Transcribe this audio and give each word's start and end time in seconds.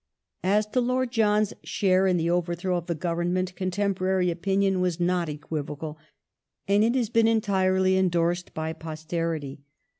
As 0.43 0.65
to 0.69 0.81
I^ord 0.81 1.11
John's 1.11 1.53
share 1.63 2.07
in 2.07 2.17
the 2.17 2.31
overthrow 2.31 2.75
of 2.75 2.87
the 2.87 2.95
Government 2.95 3.55
contemporary 3.55 4.31
opinion 4.31 4.81
was 4.81 4.99
not 4.99 5.29
equivocal, 5.29 5.99
and 6.67 6.83
it 6.83 6.95
has 6.95 7.09
been 7.11 7.27
entirely 7.27 7.95
endorsed 7.95 8.51
by 8.55 8.73
posterity. 8.73 9.61